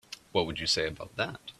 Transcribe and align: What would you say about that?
What 0.31 0.45
would 0.47 0.59
you 0.59 0.65
say 0.67 0.87
about 0.87 1.15
that? 1.17 1.39